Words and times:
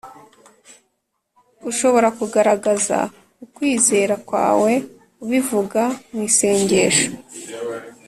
ushobora 1.69 2.07
kugaragaza 2.17 2.97
ukwizera 3.43 4.15
kwawe 4.27 4.71
ubivuga 5.23 5.83
mu 6.11 6.19
isengesho 6.29 7.07